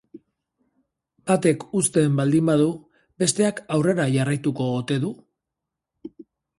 [1.31, 2.67] Batek uzten baldin badu,
[3.27, 5.17] besteak aurrera jarraituko ote du?